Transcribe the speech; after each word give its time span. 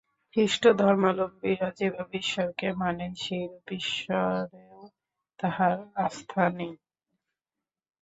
খ্রীষ্টধর্মাবলম্বীরা 0.33 1.67
যেভাবে 1.79 2.15
ঈশ্বরকে 2.17 2.67
মানেন, 2.73 3.11
সেইরূপ 3.15 3.65
ঈশ্বরেও 3.79 4.79
তাঁহার 5.39 5.73
আস্থা 6.05 6.43
নাই। 6.49 6.73